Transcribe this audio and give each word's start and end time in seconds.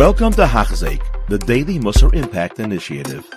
Welcome 0.00 0.32
to 0.32 0.46
Hachzeik, 0.46 1.02
the 1.28 1.36
Daily 1.36 1.78
Musar 1.78 2.14
Impact 2.14 2.58
Initiative. 2.58 3.28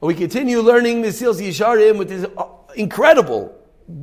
We 0.00 0.14
continue 0.14 0.62
learning 0.62 1.00
Mesilas 1.00 1.40
Yesharim 1.40 1.96
with 1.96 2.08
this 2.08 2.26
uh, 2.36 2.48
incredible, 2.74 3.56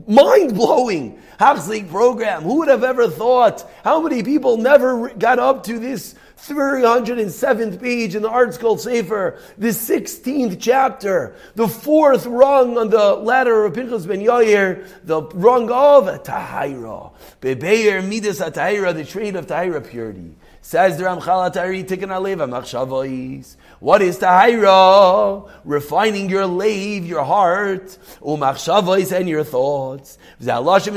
mind-blowing 0.08 1.22
Hachzeik 1.42 1.90
program. 1.90 2.44
Who 2.44 2.60
would 2.60 2.70
have 2.70 2.86
ever 2.86 3.10
thought? 3.10 3.70
How 3.84 4.00
many 4.00 4.24
people 4.24 4.56
never 4.56 5.10
got 5.10 5.40
up 5.40 5.66
to 5.66 5.78
this 5.78 6.16
307th 6.38 7.82
page 7.82 8.16
in 8.16 8.22
the 8.22 8.30
ArtScroll 8.30 8.80
Sefer, 8.80 9.40
the 9.58 9.70
16th 9.70 10.58
chapter, 10.60 11.36
the 11.56 11.68
fourth 11.68 12.26
rung 12.26 12.78
on 12.78 12.90
the 12.90 13.16
ladder 13.16 13.66
of 13.66 13.74
Pinchas 13.74 14.06
ben 14.06 14.22
Yair, 14.22 14.88
the 15.04 15.22
rung 15.22 15.70
of 15.72 16.24
Tahira. 16.24 17.12
Bebeir 17.42 18.08
Midas 18.08 18.40
Tahira, 18.40 18.94
the 18.94 19.04
trait 19.04 19.36
of 19.36 19.48
Tahira 19.48 19.86
purity. 19.88 20.36
Says 20.66 20.98
the 20.98 21.04
Ramchal 21.04 21.52
Atari 21.52 21.86
Tikkun 21.86 22.10
Aleva 22.10 22.50
Machshavos. 22.50 23.56
What 23.80 24.02
is 24.02 24.18
Tahira? 24.18 25.48
Refining 25.64 26.28
your 26.28 26.48
lave, 26.48 27.06
your 27.06 27.24
heart, 27.24 27.96
umachshavos 28.20 29.16
and 29.16 29.30
your 29.30 29.44
thoughts. 29.44 30.18
We 30.40 30.48
find 30.48 30.88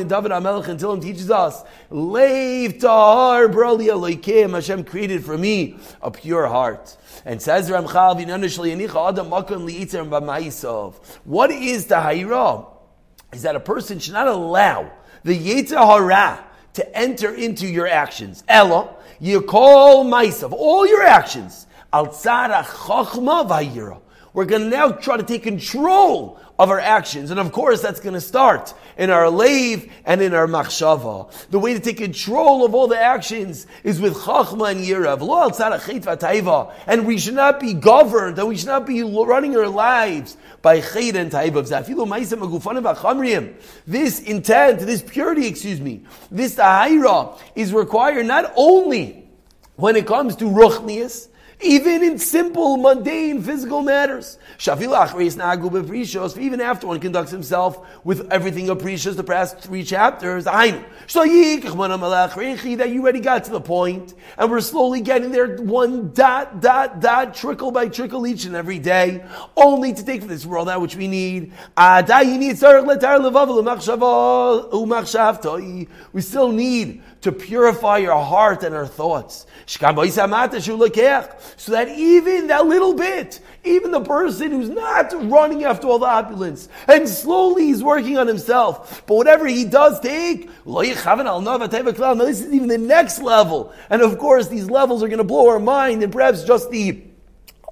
in 0.00 0.08
David 0.08 0.32
HaMelech 0.32 0.66
until 0.66 0.94
him 0.94 1.00
teaches 1.00 1.30
us, 1.30 1.62
Lave 1.90 2.80
tahar 2.80 3.46
brali 3.46 3.86
aloikim, 3.86 4.54
Hashem 4.54 4.82
created 4.82 5.24
for 5.24 5.38
me 5.38 5.76
a 6.02 6.10
pure 6.10 6.48
heart. 6.48 6.96
And 7.24 7.40
says 7.40 7.70
Ramchal, 7.70 8.16
What 11.22 11.52
is 11.52 11.86
Tahira? 11.86 12.66
Is 13.32 13.42
that 13.42 13.54
a 13.54 13.60
person 13.60 14.00
should 14.00 14.14
not 14.14 14.26
allow 14.26 14.90
the 15.22 15.38
Yetzer 15.38 15.76
Hara 15.76 16.48
to 16.74 16.96
enter 16.96 17.34
into 17.34 17.66
your 17.66 17.86
actions. 17.86 18.44
Ella, 18.48 18.94
you 19.20 19.42
call 19.42 20.04
mice 20.04 20.42
of 20.42 20.52
all 20.52 20.86
your 20.86 21.02
actions. 21.02 21.66
Al 21.92 22.06
chachma 22.08 23.46
vayira. 23.48 24.00
We're 24.34 24.46
going 24.46 24.62
to 24.62 24.68
now 24.68 24.92
try 24.92 25.18
to 25.18 25.22
take 25.22 25.42
control 25.42 26.40
of 26.58 26.70
our 26.70 26.80
actions. 26.80 27.30
And 27.30 27.38
of 27.38 27.52
course, 27.52 27.82
that's 27.82 28.00
going 28.00 28.14
to 28.14 28.20
start 28.20 28.72
in 28.96 29.10
our 29.10 29.28
lave 29.28 29.92
and 30.04 30.22
in 30.22 30.32
our 30.32 30.46
machshava. 30.46 31.30
The 31.50 31.58
way 31.58 31.74
to 31.74 31.80
take 31.80 31.98
control 31.98 32.64
of 32.64 32.74
all 32.74 32.88
the 32.88 32.98
actions 32.98 33.66
is 33.84 34.00
with 34.00 34.14
chachma 34.14 34.70
and 34.70 34.80
yirav. 34.80 35.20
And 36.86 37.06
we 37.06 37.18
should 37.18 37.34
not 37.34 37.60
be 37.60 37.74
governed, 37.74 38.38
and 38.38 38.48
we 38.48 38.56
should 38.56 38.68
not 38.68 38.86
be 38.86 39.02
running 39.02 39.56
our 39.56 39.68
lives 39.68 40.36
by 40.62 40.80
chet 40.80 41.16
and 41.16 41.30
taivav. 41.30 41.66
This 43.86 44.20
intent, 44.20 44.80
this 44.80 45.02
purity, 45.02 45.46
excuse 45.46 45.80
me, 45.80 46.02
this 46.30 46.54
tahira 46.54 47.38
is 47.54 47.72
required 47.72 48.26
not 48.26 48.52
only 48.56 49.28
when 49.76 49.96
it 49.96 50.06
comes 50.06 50.36
to 50.36 50.44
ruchnias, 50.44 51.28
even 51.62 52.02
in 52.02 52.18
simple, 52.18 52.76
mundane, 52.76 53.42
physical 53.42 53.82
matters. 53.82 54.38
Even 56.38 56.60
after 56.60 56.86
one 56.86 57.00
conducts 57.00 57.30
himself 57.30 58.04
with 58.04 58.30
everything 58.30 58.68
apprecious 58.70 59.16
the 59.16 59.24
past 59.24 59.58
three 59.58 59.84
chapters, 59.84 60.44
that 62.76 62.90
you 62.90 63.02
already 63.02 63.20
got 63.20 63.44
to 63.44 63.50
the 63.50 63.60
point, 63.60 64.14
and 64.38 64.50
we're 64.50 64.60
slowly 64.60 65.00
getting 65.00 65.30
there 65.30 65.56
one 65.56 66.12
dot, 66.12 66.60
dot, 66.60 67.00
dot, 67.00 67.34
trickle 67.34 67.70
by 67.70 67.88
trickle 67.88 68.26
each 68.26 68.44
and 68.44 68.54
every 68.56 68.78
day, 68.78 69.24
only 69.56 69.92
to 69.92 70.04
take 70.04 70.20
from 70.20 70.28
this 70.28 70.46
world 70.46 70.68
that 70.68 70.80
which 70.80 70.96
we 70.96 71.08
need. 71.08 71.52
We 76.12 76.20
still 76.20 76.52
need 76.52 77.02
to 77.22 77.32
purify 77.32 78.04
our 78.04 78.24
heart 78.24 78.62
and 78.62 78.74
our 78.74 78.86
thoughts. 78.86 79.46
So 81.56 81.72
that 81.72 81.88
even 81.88 82.48
that 82.48 82.66
little 82.66 82.94
bit, 82.94 83.40
even 83.64 83.90
the 83.90 84.00
person 84.00 84.50
who's 84.50 84.68
not 84.68 85.12
running 85.30 85.64
after 85.64 85.86
all 85.86 85.98
the 85.98 86.06
opulence, 86.06 86.68
and 86.88 87.08
slowly 87.08 87.66
he's 87.66 87.82
working 87.82 88.18
on 88.18 88.26
himself, 88.26 89.04
but 89.06 89.14
whatever 89.14 89.46
he 89.46 89.64
does 89.64 90.00
take, 90.00 90.48
now 90.64 90.82
this 90.82 92.40
is 92.40 92.52
even 92.52 92.68
the 92.68 92.78
next 92.78 93.20
level. 93.20 93.72
And 93.90 94.02
of 94.02 94.18
course, 94.18 94.48
these 94.48 94.68
levels 94.68 95.02
are 95.02 95.08
going 95.08 95.18
to 95.18 95.24
blow 95.24 95.48
our 95.48 95.58
mind, 95.58 96.02
and 96.02 96.12
perhaps 96.12 96.44
just 96.44 96.70
the 96.70 97.02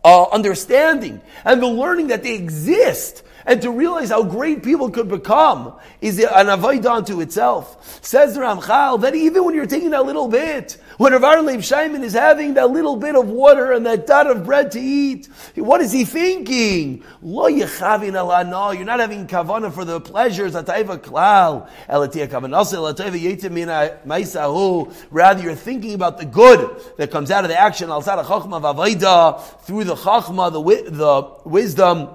uh, 0.05 0.25
understanding 0.31 1.21
and 1.45 1.63
the 1.63 1.67
learning 1.67 2.09
that 2.09 2.23
they 2.23 2.35
exist 2.35 3.23
and 3.47 3.63
to 3.63 3.71
realize 3.71 4.11
how 4.11 4.23
great 4.23 4.63
people 4.63 4.91
could 4.91 5.09
become 5.09 5.75
is 6.01 6.19
an 6.23 6.49
avoid 6.49 6.85
unto 6.87 7.21
itself. 7.21 8.01
Says 8.05 8.35
the 8.35 8.41
Ramchal 8.41 9.01
that 9.01 9.15
even 9.15 9.45
when 9.45 9.55
you're 9.55 9.67
taking 9.67 9.91
that 9.91 10.05
little 10.05 10.29
bit, 10.29 10.77
when 11.01 11.15
Rav 11.15 11.47
Leib 11.47 11.63
Shimon 11.63 12.05
is 12.05 12.13
having 12.13 12.53
that 12.55 12.73
little 12.73 12.95
bit 12.95 13.17
of 13.17 13.27
water 13.27 13.73
and 13.73 13.87
that 13.87 14.07
dot 14.07 14.27
of 14.27 14.45
bread 14.45 14.71
to 14.73 14.79
eat, 14.79 15.31
what 15.55 15.81
is 15.81 15.93
he 15.93 16.05
thinking? 16.05 17.03
Lo 17.23 17.51
yechavin 17.51 18.13
no, 18.13 18.71
you're 18.73 18.85
not 18.85 19.01
having 19.01 19.27
kavana 19.27 19.73
for 19.73 19.87
the 19.87 19.99
pleasures, 19.99 20.53
atayva 20.53 20.99
klal, 20.99 21.71
elatia 21.89 22.29
kavanasa, 22.29 22.75
elatayva 22.77 23.19
yetim 23.19 24.05
maisahu. 24.05 24.95
Rather, 25.11 25.43
you're 25.43 25.55
thinking 25.55 25.95
about 25.95 26.19
the 26.19 26.27
good 26.27 26.79
that 26.99 27.11
comes 27.11 27.31
out 27.31 27.45
of 27.45 27.49
the 27.49 27.59
action, 27.59 27.89
al 27.89 28.03
chachma 28.03 28.61
v'avayda, 28.61 29.63
through 29.63 29.85
the 29.85 29.95
chachma, 29.95 30.53
the, 30.53 30.91
the 30.91 31.49
wisdom, 31.49 32.11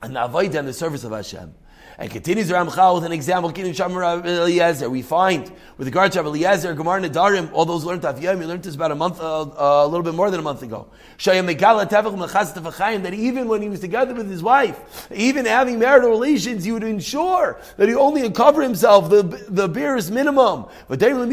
and 0.00 0.16
the 0.16 0.20
avodah 0.20 0.54
and 0.54 0.68
the 0.68 0.72
service 0.72 1.04
of 1.04 1.12
Hashem. 1.12 1.52
And 2.02 2.10
continues 2.10 2.50
Ramchal 2.50 2.96
with 2.96 3.04
an 3.04 3.12
example. 3.12 3.52
Eliezer. 3.52 4.90
We 4.90 5.02
find 5.02 5.48
with 5.78 5.86
regard 5.86 6.10
to 6.12 6.18
Eliezer, 6.18 6.74
Gemara 6.74 7.00
Nedarim, 7.00 7.52
all 7.52 7.64
those 7.64 7.84
learned 7.84 8.02
Afiyam, 8.02 8.40
we 8.40 8.44
learned 8.44 8.64
this 8.64 8.74
about 8.74 8.90
a 8.90 8.96
month, 8.96 9.20
uh, 9.20 9.46
a 9.56 9.86
little 9.86 10.02
bit 10.02 10.12
more 10.12 10.28
than 10.28 10.40
a 10.40 10.42
month 10.42 10.62
ago. 10.62 10.88
That 11.24 13.14
even 13.14 13.46
when 13.46 13.62
he 13.62 13.68
was 13.68 13.78
together 13.78 14.14
with 14.14 14.28
his 14.28 14.42
wife, 14.42 15.08
even 15.14 15.46
having 15.46 15.78
marital 15.78 16.10
relations, 16.10 16.64
he 16.64 16.72
would 16.72 16.82
ensure 16.82 17.60
that 17.76 17.88
he 17.88 17.94
only 17.94 18.26
uncover 18.26 18.62
himself 18.62 19.08
the 19.08 19.22
the 19.22 19.68
barest 19.68 20.10
minimum. 20.10 20.66
But 20.88 21.00
And 21.00 21.20
when 21.20 21.30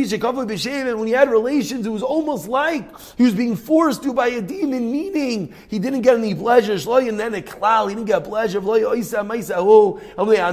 he 1.08 1.14
had 1.14 1.32
relations, 1.32 1.88
it 1.88 1.90
was 1.90 2.04
almost 2.04 2.48
like 2.48 2.88
he 3.18 3.24
was 3.24 3.34
being 3.34 3.56
forced 3.56 4.04
to 4.04 4.14
by 4.14 4.28
a 4.28 4.40
demon, 4.40 4.92
meaning 4.92 5.52
he 5.68 5.80
didn't 5.80 6.02
get 6.02 6.16
any 6.16 6.36
pleasure. 6.36 6.74
And 6.74 7.20
then 7.20 7.34
a 7.34 7.42
klal, 7.42 7.90
he 7.90 7.96
didn't 7.96 8.06
get 8.06 8.24
pleasure 8.24 8.62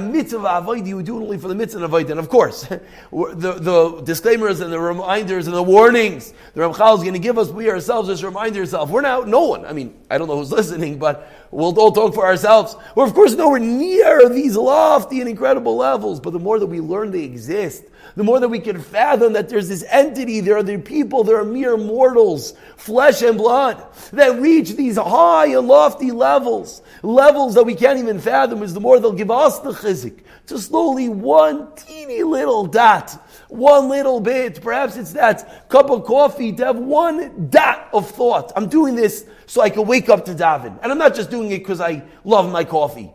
mitzvah 0.07 0.57
avoid, 0.57 0.87
you 0.87 1.03
do 1.03 1.19
it 1.19 1.23
only 1.23 1.37
for 1.37 1.47
the 1.47 1.55
mitzvah 1.55 1.83
avoid. 1.83 2.09
And 2.09 2.19
of 2.19 2.29
course, 2.29 2.63
the, 3.11 3.53
the 3.59 4.01
disclaimers 4.03 4.59
and 4.59 4.71
the 4.71 4.79
reminders 4.79 5.47
and 5.47 5.55
the 5.55 5.63
warnings 5.63 6.33
the 6.53 6.61
Ramchal 6.61 6.95
is 6.97 7.01
going 7.01 7.13
to 7.13 7.19
give 7.19 7.37
us, 7.37 7.49
we 7.49 7.69
ourselves 7.69 8.09
just 8.09 8.23
remind 8.23 8.55
yourself, 8.55 8.89
we're 8.89 9.01
now 9.01 9.21
no 9.21 9.45
one. 9.45 9.65
I 9.65 9.73
mean, 9.73 9.93
I 10.09 10.17
don't 10.17 10.27
know 10.27 10.37
who's 10.37 10.51
listening, 10.59 10.97
but 10.97 11.31
we'll 11.51 11.77
all 11.79 11.91
talk 11.91 12.15
for 12.15 12.25
ourselves. 12.25 12.75
We're 12.95 13.05
of 13.05 13.13
course 13.13 13.35
nowhere 13.35 13.59
near 13.59 14.27
these 14.29 14.55
lofty 14.55 15.19
and 15.19 15.29
incredible 15.29 15.75
levels, 15.75 16.19
but 16.19 16.31
the 16.31 16.39
more 16.39 16.57
that 16.57 16.65
we 16.65 16.79
learn 16.79 17.11
they 17.11 17.23
exist, 17.23 17.83
the 18.15 18.23
more 18.23 18.39
that 18.39 18.49
we 18.49 18.59
can 18.59 18.81
fathom 18.81 19.33
that 19.33 19.47
there's 19.47 19.69
this 19.69 19.85
entity, 19.89 20.39
there 20.39 20.57
are 20.57 20.63
the 20.63 20.79
people, 20.79 21.23
there 21.23 21.39
are 21.39 21.45
mere 21.45 21.77
mortals, 21.77 22.55
flesh 22.75 23.21
and 23.21 23.37
blood, 23.37 23.85
that 24.11 24.39
reach 24.39 24.71
these 24.71 24.97
high 24.97 25.47
and 25.47 25.67
lofty 25.67 26.09
levels, 26.09 26.81
levels 27.03 27.53
that 27.53 27.63
we 27.63 27.75
can't 27.75 27.99
even 27.99 28.19
fathom, 28.19 28.63
is 28.63 28.73
the 28.73 28.79
more 28.79 28.99
they'll 28.99 29.11
give 29.11 29.29
us 29.29 29.59
the 29.59 29.71
chizik, 29.87 30.19
to 30.47 30.57
slowly 30.59 31.09
one 31.09 31.73
teeny 31.75 32.23
little 32.23 32.65
dot, 32.65 33.11
one 33.49 33.89
little 33.89 34.19
bit, 34.19 34.61
perhaps 34.61 34.97
it's 34.97 35.13
that 35.13 35.69
cup 35.69 35.89
of 35.89 36.03
coffee, 36.05 36.51
to 36.53 36.65
have 36.65 36.77
one 36.77 37.49
dot 37.49 37.89
of 37.93 38.09
thought. 38.09 38.51
I'm 38.55 38.67
doing 38.67 38.95
this 38.95 39.25
so 39.45 39.61
I 39.61 39.69
can 39.69 39.85
wake 39.85 40.09
up 40.09 40.25
to 40.25 40.33
daven. 40.33 40.77
And 40.81 40.91
I'm 40.91 40.97
not 40.97 41.15
just 41.15 41.29
doing 41.29 41.51
it 41.51 41.59
because 41.59 41.81
I 41.81 42.03
love 42.23 42.51
my 42.51 42.63
coffee. 42.63 43.11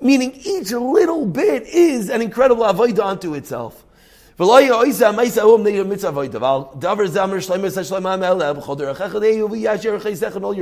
Meaning 0.00 0.32
each 0.44 0.70
little 0.72 1.26
bit 1.26 1.64
is 1.64 2.08
an 2.08 2.22
incredible 2.22 2.64
avodah 2.64 3.04
unto 3.04 3.34
itself. 3.34 3.84
All 4.40 4.60
your 4.62 4.86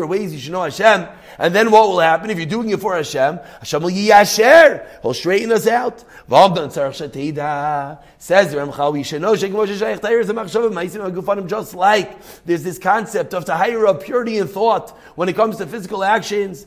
ways 0.09 0.33
you 0.33 0.41
should 0.41 0.53
know 0.53 0.65
Hashem. 0.65 1.07
And 1.39 1.55
then 1.55 1.71
what 1.71 1.89
will 1.89 2.01
happen 2.01 2.31
if 2.31 2.39
you're 2.39 2.47
doing 2.47 2.71
it 2.71 2.81
for 2.81 2.97
Hashem? 2.97 3.39
Hashem 3.61 3.81
will 3.81 3.91
yasher. 3.91 4.85
He'll 5.01 5.15
straighten 5.15 5.53
us 5.53 5.69
out. 5.69 6.03
Says 8.19 8.53
Ramchal, 8.53 8.93
we 8.93 9.05
should 9.05 9.23
know 9.23 9.37
just 9.37 9.53
like 11.75 12.23
there's 12.47 12.65
this 12.65 12.79
concept 12.81 13.33
of 13.33 13.45
tahira, 13.45 14.03
purity 14.03 14.39
in 14.39 14.49
thought 14.49 14.91
when 15.15 15.29
it 15.29 15.37
comes 15.37 15.57
to 15.59 15.69
physical 15.69 16.03
actions, 16.03 16.67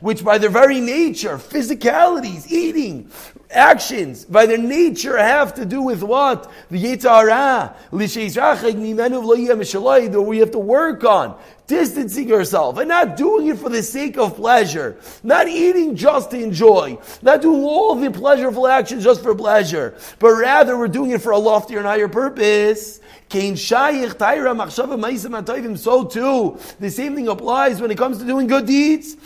which 0.00 0.24
by 0.24 0.38
their 0.38 0.50
very 0.50 0.80
nature, 0.80 1.38
physicalities, 1.38 2.52
eating, 2.52 3.10
actions, 3.50 4.24
by 4.24 4.46
their 4.46 4.58
nature 4.58 5.16
have 5.16 5.54
to 5.54 5.64
do 5.64 5.82
with 5.82 6.02
what? 6.02 6.50
The 6.70 6.78
that 10.12 10.22
we 10.22 10.38
have 10.38 10.52
to 10.52 10.58
work 10.58 11.04
on 11.04 11.38
distancing 11.70 12.28
yourself 12.28 12.76
and 12.78 12.88
not 12.88 13.16
doing 13.16 13.46
it 13.46 13.56
for 13.58 13.70
the 13.70 13.82
sake 13.82 14.18
of 14.18 14.34
pleasure, 14.36 14.98
not 15.22 15.46
eating 15.48 15.94
just 15.94 16.32
to 16.32 16.42
enjoy, 16.42 16.98
not 17.22 17.40
doing 17.40 17.62
all 17.62 17.94
the 17.94 18.08
pleasureful 18.08 18.68
actions 18.68 19.04
just 19.04 19.22
for 19.22 19.34
pleasure, 19.34 19.94
but 20.18 20.32
rather 20.32 20.76
we're 20.76 20.88
doing 20.88 21.12
it 21.12 21.22
for 21.22 21.30
a 21.30 21.38
loftier 21.38 21.78
and 21.78 21.86
higher 21.86 22.08
purpose. 22.08 22.98
So 23.32 23.38
too, 26.04 26.58
the 26.80 26.90
same 26.90 27.14
thing 27.14 27.28
applies 27.28 27.80
when 27.80 27.92
it 27.92 27.96
comes 27.96 28.18
to 28.18 28.24
doing 28.24 28.48
good 28.48 28.66
deeds. 28.66 29.16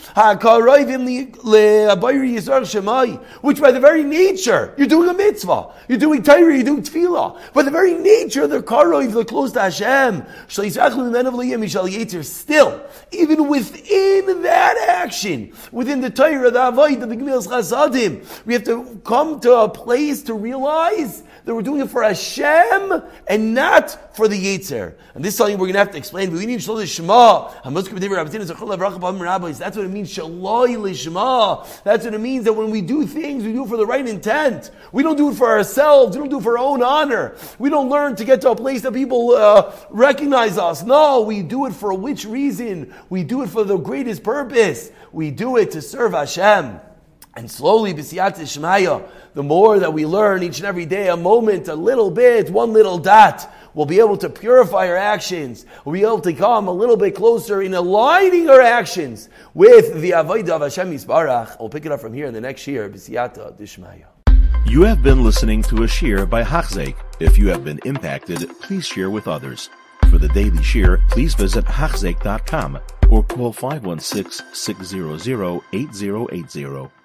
Which 3.41 3.59
by 3.59 3.71
the 3.71 3.79
very 3.79 4.03
nature, 4.03 4.75
you're 4.77 4.85
doing 4.85 5.09
a 5.09 5.13
mitzvah. 5.15 5.73
You're 5.87 5.97
doing 5.97 6.21
taira, 6.21 6.53
you're 6.53 6.63
doing 6.63 6.83
tefillah. 6.83 7.51
By 7.53 7.63
the 7.63 7.71
very 7.71 7.95
nature 7.95 8.43
of 8.43 8.51
the 8.51 8.61
karoiv, 8.61 9.11
they're 9.11 9.25
close 9.25 9.51
to 9.53 9.61
Hashem. 9.61 10.23
Still, 12.35 12.83
even 13.11 13.47
within 13.47 14.41
that 14.43 14.75
action, 14.89 15.53
within 15.71 16.01
the 16.01 16.09
taira, 16.09 16.51
the 16.51 16.67
avoid, 16.67 16.99
the 16.99 17.07
gemilas 17.07 17.47
chasadim, 17.47 18.25
we 18.45 18.53
have 18.53 18.65
to 18.65 18.99
come 19.05 19.39
to 19.39 19.53
a 19.53 19.69
place 19.69 20.21
to 20.23 20.33
realize 20.33 21.23
that 21.45 21.53
we're 21.53 21.61
doing 21.61 21.81
it 21.81 21.89
for 21.91 22.01
Hashem 22.01 23.03
and 23.27 23.53
not 23.53 24.15
for 24.15 24.27
the 24.27 24.35
Yetzer. 24.35 24.95
And 25.13 25.23
this 25.23 25.33
is 25.33 25.37
something 25.37 25.57
we're 25.57 25.67
going 25.67 25.73
to 25.73 25.79
have 25.79 25.91
to 25.91 25.97
explain. 25.97 26.33
We 26.33 26.45
need 26.47 26.61
Shalom 26.61 26.85
Shema. 26.85 27.51
That's 27.63 27.65
what 27.65 28.01
it 29.85 29.89
means. 29.91 30.15
That's 31.83 32.05
what 32.05 32.13
it 32.13 32.19
means 32.19 32.43
that 32.45 32.53
when 32.53 32.71
we 32.71 32.81
do 32.81 33.05
things, 33.05 33.43
we 33.43 33.53
do 33.53 33.63
it 33.63 33.69
for 33.69 33.77
the 33.77 33.85
right 33.85 34.07
intent. 34.07 34.71
We 34.91 35.03
don't 35.03 35.17
do 35.17 35.29
it 35.29 35.35
for 35.35 35.47
ourselves. 35.47 36.17
We 36.17 36.21
don't 36.21 36.29
do 36.29 36.39
it 36.39 36.43
for 36.43 36.57
our 36.57 36.65
own 36.65 36.81
honor. 36.81 37.35
We 37.59 37.69
don't 37.69 37.89
learn 37.89 38.15
to 38.15 38.25
get 38.25 38.41
to 38.41 38.49
a 38.51 38.55
place 38.55 38.81
that 38.81 38.93
people 38.93 39.31
uh, 39.31 39.71
recognize 39.91 40.57
us. 40.57 40.83
No, 40.83 41.21
we 41.21 41.43
do 41.43 41.67
it 41.67 41.73
for 41.73 41.93
which 41.93 42.25
reason? 42.25 42.93
We 43.09 43.23
do 43.23 43.43
it 43.43 43.49
for 43.49 43.63
the 43.63 43.77
greatest 43.77 44.23
purpose. 44.23 44.91
We 45.11 45.29
do 45.29 45.57
it 45.57 45.71
to 45.71 45.81
serve 45.81 46.13
Hashem. 46.13 46.79
And 47.37 47.51
slowly, 47.51 47.93
b'siyat 47.93 48.37
Shemaya, 48.39 49.05
the 49.33 49.43
more 49.43 49.77
that 49.79 49.91
we 49.91 50.05
learn 50.05 50.41
each 50.41 50.59
and 50.59 50.65
every 50.65 50.85
day, 50.85 51.09
a 51.09 51.17
moment, 51.17 51.67
a 51.67 51.75
little 51.75 52.09
bit, 52.09 52.49
one 52.49 52.71
little 52.71 52.97
dot, 52.97 53.51
we'll 53.73 53.85
be 53.85 53.99
able 53.99 54.15
to 54.17 54.29
purify 54.29 54.87
our 54.87 54.95
actions. 54.95 55.65
We'll 55.83 55.93
be 55.93 56.03
able 56.03 56.21
to 56.21 56.31
come 56.33 56.69
a 56.69 56.71
little 56.71 56.95
bit 56.95 57.13
closer 57.13 57.61
in 57.61 57.73
aligning 57.73 58.49
our 58.49 58.61
actions 58.61 59.27
with 59.53 60.01
the 60.01 60.11
Avodah 60.11 60.51
of 60.51 60.61
Hashem 60.61 60.93
Yisbarach. 60.93 61.59
We'll 61.59 61.67
pick 61.67 61.85
it 61.85 61.91
up 61.91 61.99
from 61.99 62.13
here 62.13 62.25
in 62.25 62.33
the 62.33 62.39
next 62.39 62.65
year, 62.67 62.89
b'siyata 62.89 63.59
Dishmaya. 63.59 64.05
You 64.65 64.83
have 64.83 65.03
been 65.03 65.21
listening 65.21 65.61
to 65.63 65.83
a 65.83 65.87
shiur 65.87 66.29
by 66.29 66.41
Hachzeik. 66.41 66.95
If 67.19 67.37
you 67.37 67.49
have 67.49 67.65
been 67.65 67.79
impacted, 67.83 68.49
please 68.61 68.85
share 68.85 69.09
with 69.09 69.27
others. 69.27 69.69
For 70.09 70.17
the 70.17 70.29
daily 70.29 70.59
shiur, 70.59 71.05
please 71.09 71.35
visit 71.35 71.65
Hachzeik.com 71.65 72.79
or 73.09 73.23
call 73.23 73.51
516 73.51 74.45
600 74.53 75.61
8080. 75.73 77.04